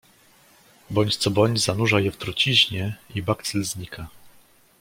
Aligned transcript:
"Bądź 0.89 1.17
co 1.17 1.31
bądź 1.31 1.59
zanurza 1.59 1.99
je 1.99 2.11
w 2.11 2.17
truciźnie 2.17 2.95
i 3.15 3.21
bakcyl 3.21 3.63
znika." 3.63 4.07